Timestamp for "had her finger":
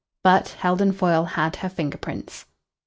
1.25-1.99